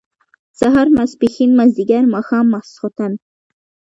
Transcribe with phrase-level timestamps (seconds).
[0.59, 3.13] سهار، ماسپښين، مازيګر، ماښام، ماسخوتن